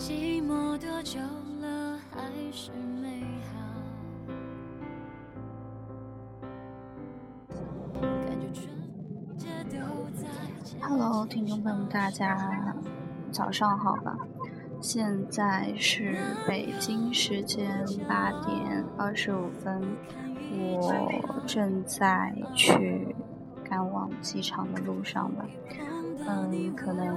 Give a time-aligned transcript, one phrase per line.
[0.00, 1.20] 寂寞多久
[1.60, 2.70] 了，还是
[3.02, 3.60] 美好。
[8.00, 9.76] 感觉全世界都
[10.16, 10.26] 在
[10.80, 12.74] Hello，听众朋友们，大家
[13.30, 14.16] 早上好吧？
[14.80, 16.16] 现在是
[16.48, 19.82] 北京时间八点二十五分，
[20.78, 23.14] 我正在去
[23.62, 25.44] 赶往机场的路上吧。
[26.26, 27.16] 嗯，可能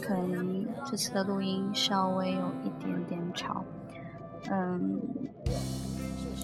[0.00, 3.64] 可能这次的录音稍微有一点点吵。
[4.50, 5.00] 嗯，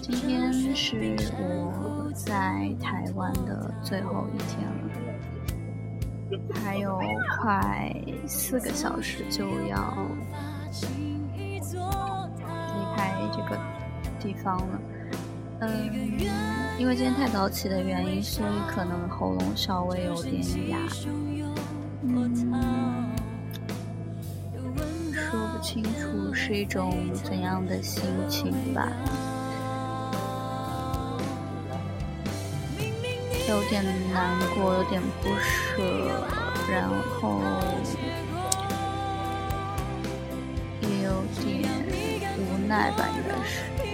[0.01, 4.73] 今天是我在台湾的最后一天了。
[6.63, 6.99] 还有
[7.39, 7.95] 快
[8.27, 9.95] 四个小时就要
[10.71, 11.19] 离
[12.95, 13.55] 开这个
[14.19, 14.81] 地方了。
[15.61, 15.69] 嗯，
[16.77, 20.77] 因为今天太早起的原因，所以可能喉咙稍微有点哑。
[22.07, 23.11] 嗯，
[25.13, 28.91] 说不清楚是一种怎样的心情吧。
[33.47, 33.83] 有点
[34.13, 35.81] 难过，有点不舍，
[36.71, 37.41] 然后
[40.81, 41.69] 也有点
[42.37, 43.84] 无奈吧，应该是。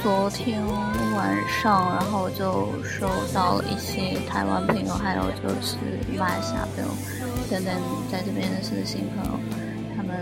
[0.00, 0.62] 昨天
[1.16, 5.76] 晚上，然后就收到了一些台湾朋友，还有就是
[6.16, 6.90] 马来西亚朋友
[7.50, 7.74] 等等
[8.10, 9.40] 在这边认识的新朋友，
[9.96, 10.16] 他们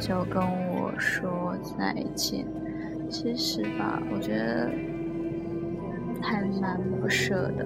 [0.00, 0.42] 就跟
[0.74, 2.44] 我说再见。
[3.08, 4.68] 其实吧，我觉得
[6.20, 7.64] 还蛮不舍的，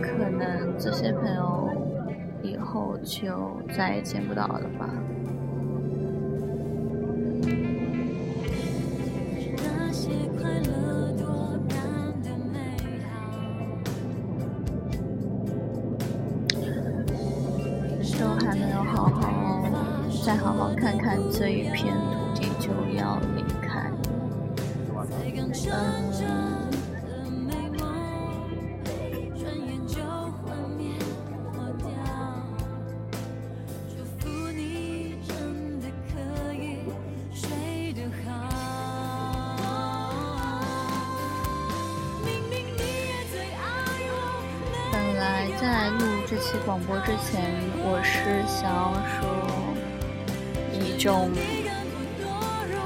[0.00, 1.68] 可能这些朋友
[2.42, 4.88] 以后就再也见不到了吧。
[20.28, 22.68] 再好好看看这一片土地就
[22.98, 23.90] 要离开。
[25.08, 25.72] 才刚想
[26.12, 27.80] 着的美梦，
[29.38, 30.92] 转眼就幻灭
[31.32, 31.88] 破掉。
[33.88, 36.20] 祝福你真的可
[36.52, 36.84] 以
[37.32, 37.48] 睡
[37.94, 38.28] 得好。
[42.22, 43.56] 明明你也最爱
[44.04, 44.12] 我，
[44.92, 47.40] 本来在录这期广播之前，
[47.78, 48.14] 我是
[48.46, 49.24] 想要说
[50.98, 51.30] 种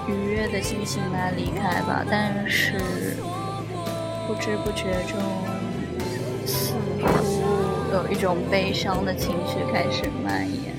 [0.07, 2.79] 愉悦的心情来离开吧，但是
[4.27, 5.19] 不知不觉中，
[6.47, 7.09] 似乎
[7.93, 10.73] 有一种悲伤的情绪开始蔓延。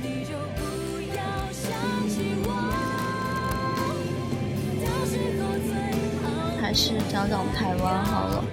[6.61, 8.43] 还是讲讲台湾好了。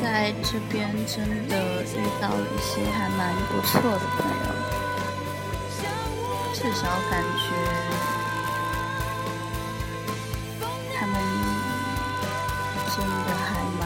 [0.00, 4.47] 在这边真的遇到了一些还蛮不错的朋友，
[6.60, 7.54] 至少感觉
[10.92, 11.14] 他们
[12.90, 13.46] 真的还
[13.78, 13.80] 蛮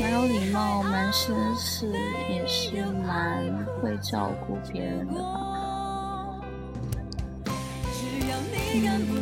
[0.00, 1.86] 蛮有礼貌，蛮绅士，
[2.28, 5.20] 也是蛮会照顾别人的吧。
[8.76, 9.13] 嗯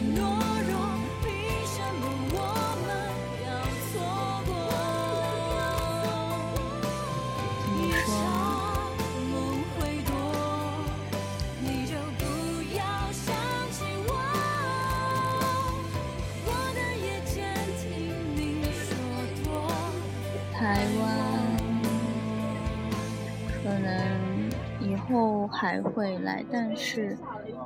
[25.53, 27.17] 还会来，但是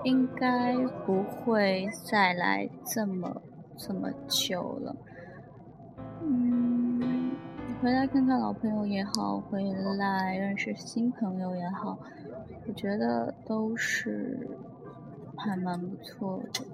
[0.04, 3.40] 应该不会再来这么
[3.76, 4.96] 这么久了。
[6.22, 7.30] 嗯，
[7.80, 9.62] 回来看看老朋友也好，回
[9.96, 11.96] 来认识新朋友也好，
[12.66, 14.48] 我觉得都是
[15.36, 16.64] 还蛮不错的。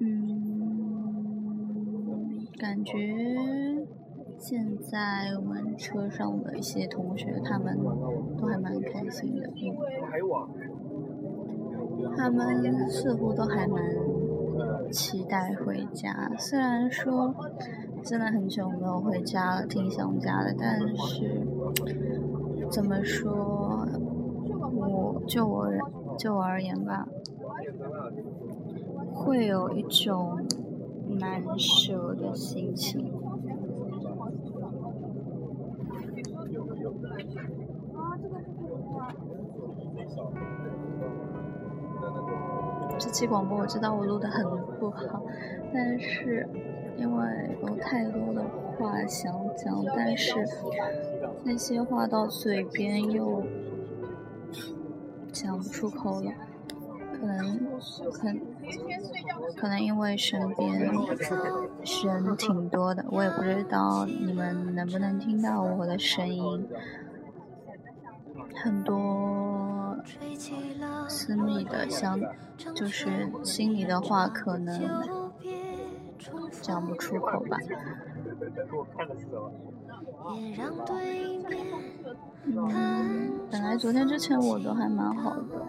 [0.00, 1.18] 嗯，
[2.58, 2.92] 感觉
[4.38, 7.76] 现在我们车上的一些同学，他们
[8.36, 9.50] 都还蛮开心的，
[12.16, 13.82] 他们似乎都还蛮
[14.90, 16.30] 期待回家。
[16.38, 17.34] 虽然说
[18.02, 21.46] 真的很久没有回家了，挺想家的，但是
[22.70, 23.86] 怎么说，
[24.76, 25.68] 我就我
[26.16, 27.08] 就我而言吧，
[29.12, 30.38] 会有一种
[31.18, 33.12] 难舍的心情。
[43.18, 44.44] 期广播我知道我录的很
[44.78, 45.20] 不好，
[45.74, 46.48] 但是
[46.96, 48.44] 因为有太多的
[48.78, 50.36] 话想讲，但是
[51.42, 53.42] 那些话到嘴边又
[55.32, 56.30] 讲不出口了，
[57.12, 57.58] 可能
[58.12, 58.32] 可
[59.56, 60.92] 可能因为身边人
[62.36, 66.68] 挺多的，我也不知道你们能不能听到我的声音，
[68.62, 68.96] 很多
[71.08, 72.18] 私密的相
[72.74, 75.02] 就是心里的话可能
[76.60, 77.56] 讲不出口吧。
[82.44, 85.66] 嗯，本来昨天之前我都还蛮好的，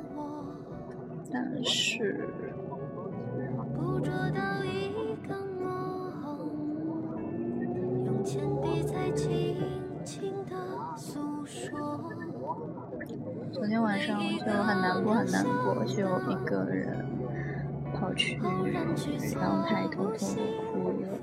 [1.32, 2.28] 但是
[13.60, 17.06] 昨天晚上就很难过，很难过，就一个人
[17.94, 18.40] 跑去
[19.42, 20.18] 阳台偷偷的
[20.72, 21.20] 哭了。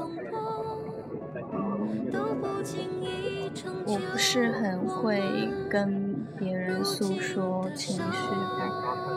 [3.86, 8.34] 我不是很会跟别人诉说情绪，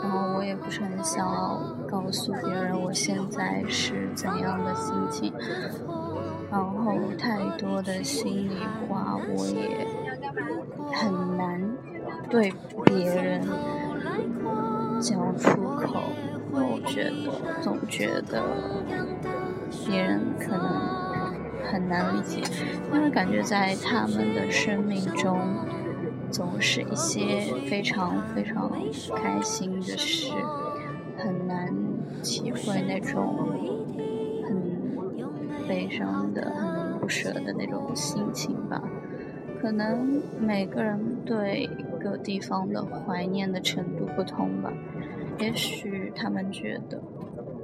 [0.01, 5.33] 然后我也不是很想要告诉别人我现在是怎样的心情，
[6.49, 8.55] 然后太多的心里
[8.87, 9.85] 话我也
[10.93, 11.58] 很难
[12.29, 12.53] 对
[12.85, 13.41] 别人
[15.01, 16.03] 讲出口，
[16.53, 18.43] 因为我觉得总觉得
[19.85, 20.99] 别人可能。
[21.71, 22.41] 很难理解，
[22.91, 25.37] 因为感觉在他们的生命中，
[26.31, 28.71] 总是一些非常非常
[29.15, 30.33] 开心的事，
[31.15, 31.71] 很难
[32.23, 33.53] 体会那种
[34.47, 38.81] 很悲伤的、很不舍的那种心情吧。
[39.61, 44.71] 可能每个人对各地方的怀念的程度不同吧。
[45.37, 47.01] 也许他们觉得，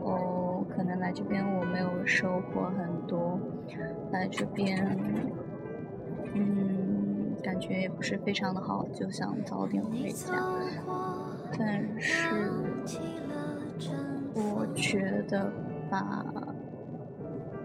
[0.02, 3.40] 哦，可能来这边我没有收获很多。
[4.12, 4.98] 来这边，
[6.34, 10.36] 嗯，感觉也不是非常的好，就想早点回家。
[11.58, 12.52] 但是，
[14.36, 15.52] 我觉得
[15.90, 16.26] 吧，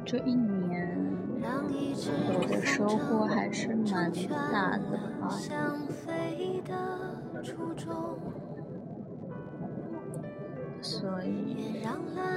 [0.05, 0.99] 这一年
[1.47, 4.11] 我的收获还是蛮
[4.53, 5.29] 大的吧。
[10.83, 11.83] 所以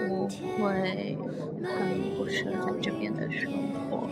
[0.10, 0.28] 我
[0.58, 1.18] 会
[1.64, 1.68] 很
[2.18, 3.52] 不舍在这边的生
[3.90, 4.08] 活，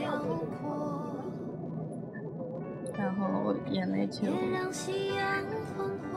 [2.97, 4.31] 然后眼泪就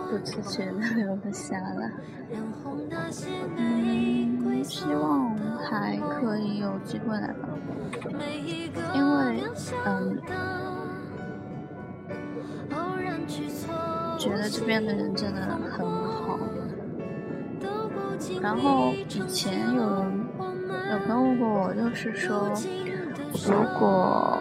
[0.09, 1.91] 不自觉的流了下来。
[3.57, 7.49] 嗯，希望还可以有机会来吧，
[8.95, 9.43] 因为
[9.85, 10.19] 嗯，
[14.19, 16.39] 觉得这边的人真的很好。
[18.41, 20.27] 然后以前有人
[20.91, 22.53] 有朋友问过我，就是说，
[23.47, 24.39] 如果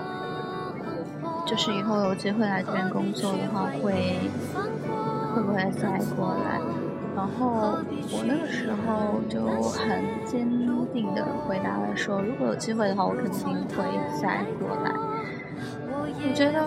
[1.46, 4.20] 就是以后有机会来这边工作的话，会
[5.34, 6.62] 会不会再过来？
[7.16, 7.78] 然后
[8.12, 10.50] 我那个时候就很坚
[10.94, 13.84] 定的回答了说，如果有机会的话，我肯定会
[14.22, 14.92] 再过来。
[15.96, 16.66] 我觉得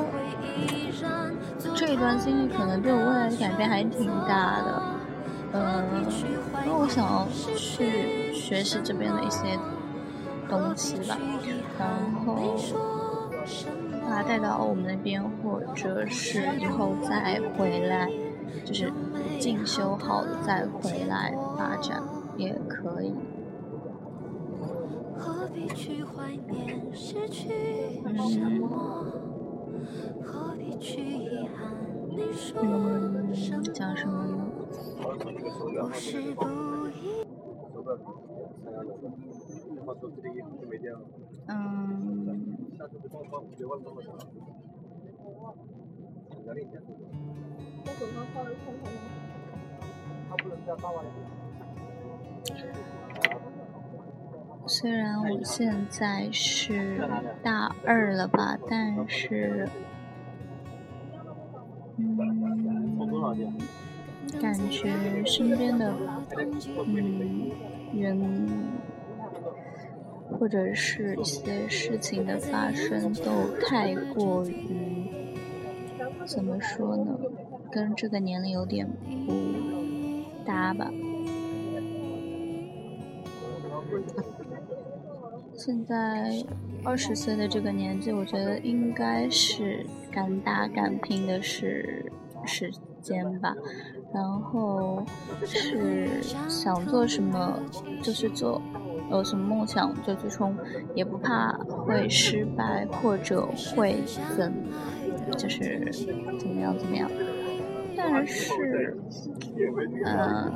[1.75, 4.83] 这一段经历可能对我未来的改变还挺大的。
[5.53, 5.85] 嗯，
[6.65, 9.59] 因为我想要去学习这边的一些
[10.49, 11.17] 东西吧，
[11.79, 11.89] 然
[12.25, 12.37] 后
[14.05, 18.11] 把它带到我们那边，或者是以后再回来，
[18.65, 18.93] 就是
[19.39, 22.03] 进修好了再回来发展
[22.37, 23.15] 也可以。
[25.57, 25.65] 嗯，
[33.73, 34.37] 讲什么呢？
[41.49, 41.77] 嗯。
[54.67, 57.09] 虽然我现在是
[57.43, 59.69] 大二了吧，但是，
[61.97, 63.57] 嗯。
[64.41, 65.95] 感觉身边的
[66.85, 67.51] 嗯
[67.95, 68.49] 人，
[70.33, 73.31] 或者是一些事情的发生，都
[73.65, 75.35] 太过于
[76.27, 77.17] 怎么说呢？
[77.71, 78.89] 跟这个年龄有点
[79.27, 79.33] 不
[80.45, 80.91] 搭吧。
[85.67, 86.31] 现在
[86.85, 92.09] 二十岁的这个年纪，我觉得应该是敢打敢拼的是
[92.45, 92.71] 时。
[93.03, 93.55] 间吧，
[94.13, 95.01] 然后
[95.45, 96.09] 是
[96.49, 97.57] 想做什么
[98.03, 98.61] 就是做，
[99.13, 100.57] 有什么梦想就去冲，
[100.93, 103.47] 也不怕会失败或者
[103.77, 103.95] 会
[104.37, 104.53] 怎，
[105.39, 105.89] 就是
[106.37, 107.09] 怎么样怎么样。
[107.97, 108.97] 但是，
[110.05, 110.53] 嗯，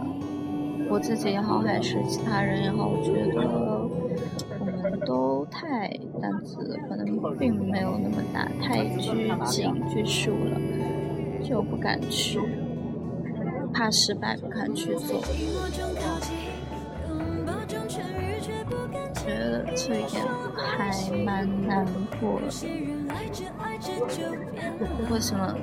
[0.90, 4.49] 我自己也好，还是其他人也好，我觉得。
[5.06, 5.88] 都太
[6.20, 7.04] 胆子可能
[7.38, 10.60] 并没有那么大，太拘谨拘束了，
[11.42, 12.40] 就不敢去，
[13.72, 15.20] 怕失败不敢去做。
[19.14, 20.24] 觉得这一点
[20.56, 20.90] 还
[21.24, 21.86] 蛮难
[22.20, 22.46] 过的。
[25.10, 25.54] 为什么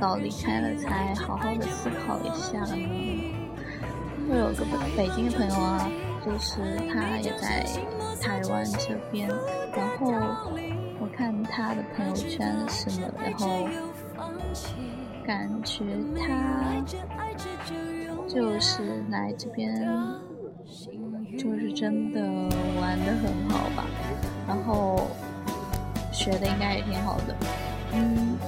[0.00, 2.76] 到离开了才好好的思考一下呢？
[4.28, 4.64] 我有个
[4.96, 5.88] 北京的朋友啊。
[6.24, 6.62] 就是
[6.92, 7.66] 他也在
[8.22, 9.28] 台湾这边，
[9.76, 10.10] 然后
[10.98, 13.68] 我看他的朋友圈什么，然后
[15.26, 15.84] 感觉
[16.16, 16.82] 他
[18.26, 19.86] 就是来这边，
[21.38, 22.22] 就是真的
[22.80, 23.84] 玩的很好吧，
[24.48, 25.08] 然后
[26.10, 27.36] 学的应该也挺好的，
[27.92, 28.38] 嗯。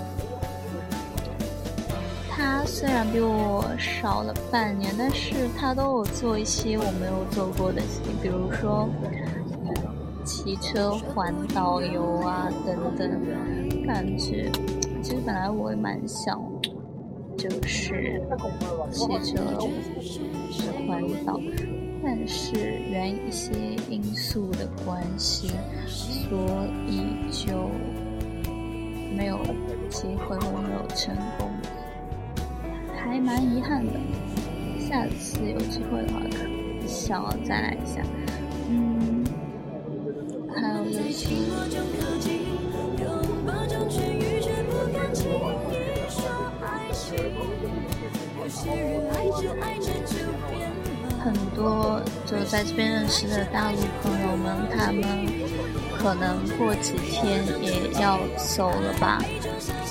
[2.46, 8.88] 他虽然比我少了半年，但是他都有做一些我没有做过的事情，比如说
[10.24, 13.10] 骑车环岛游啊等等。
[13.84, 14.48] 感觉
[15.02, 16.40] 其实本来我也蛮想，
[17.36, 18.14] 就是
[18.92, 19.44] 骑车
[20.86, 21.40] 环岛，
[22.00, 22.54] 但是
[22.88, 23.50] 原一些
[23.90, 25.50] 因素的关系，
[25.88, 26.38] 所
[26.86, 27.68] 以就
[29.16, 29.36] 没有
[29.90, 31.45] 机会，没有成功。
[33.06, 33.92] 还蛮遗憾的，
[34.80, 36.20] 下次有机会的话，
[36.86, 38.02] 想再来一下。
[38.68, 39.24] 嗯，
[40.52, 41.28] 还有就是，
[51.20, 55.02] 很多就在这边认识的大陆朋友们，他们
[55.96, 59.22] 可能过几天也要走了吧。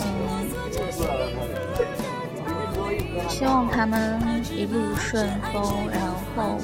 [0.01, 0.64] 嗯。
[3.37, 4.17] 希望他们
[4.55, 5.99] 一路顺风，然
[6.37, 6.57] 后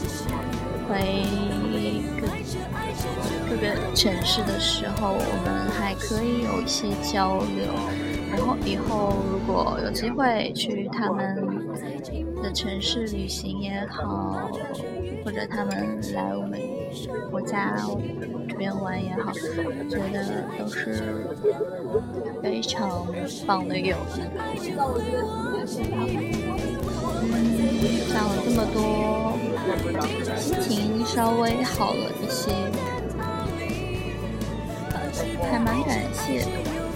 [0.88, 1.26] 回
[2.18, 2.26] 各
[3.50, 7.74] 各个城市的时候，我们还可以有一些交流。
[8.32, 11.36] 然后以后如果有机会去他们
[12.42, 14.50] 的城市旅行也好，
[15.26, 16.58] 或者他们来我们
[17.30, 17.78] 国家
[18.48, 21.26] 这边玩也好，我觉得都是
[22.42, 23.08] 非常
[23.46, 24.22] 棒的友谊。
[27.24, 27.32] 嗯，
[28.12, 28.78] 讲了这么多，
[30.38, 32.52] 心情稍微好了一些，
[35.50, 36.48] 还蛮感谢的。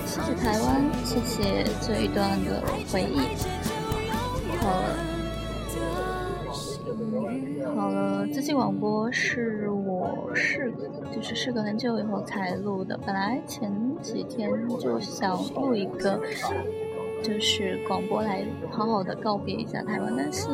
[0.06, 2.62] 谢谢台湾，谢谢这一段的
[2.92, 3.20] 回忆。
[4.60, 4.84] 好了，
[7.76, 9.70] 好了，这期广播是
[11.26, 16.22] 是事隔很久以后才录的，本来前几天就想录一个。
[17.24, 20.48] 就是广播来好好的告别一下台湾，但是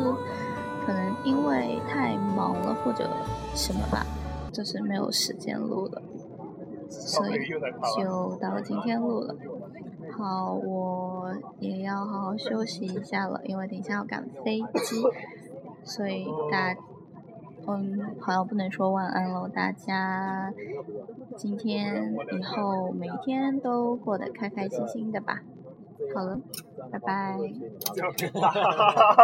[0.85, 3.09] 可能因为太忙了或者
[3.53, 4.05] 什么吧，
[4.53, 6.01] 就是没有时间录了，
[6.89, 7.33] 所以
[7.99, 9.35] 就到今天录了。
[10.17, 15.03] 好，我也要好好休息一下了，因为等一下要赶飞机，
[15.83, 16.79] 所以大家
[17.67, 20.51] 嗯好像不能说晚安喽，大家
[21.35, 25.41] 今天以后每天都过得开开心心的吧。
[26.15, 26.39] 好了，
[26.91, 27.37] 拜拜。